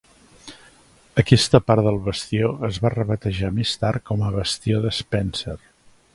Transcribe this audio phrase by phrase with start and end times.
[1.23, 5.59] Aquesta part del bastió es va rebatejar més tard com a Bastió de Spencer.